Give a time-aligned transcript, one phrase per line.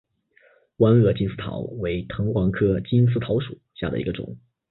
[0.77, 4.35] 弯萼金丝桃为藤黄科金丝桃属下的一个种。